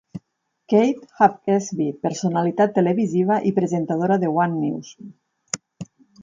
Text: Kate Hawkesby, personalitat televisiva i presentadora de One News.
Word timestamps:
Kate 0.71 1.03
Hawkesby, 1.19 1.87
personalitat 2.05 2.73
televisiva 2.79 3.37
i 3.51 3.53
presentadora 3.61 4.19
de 4.25 4.33
One 4.47 4.55
News. 4.65 4.91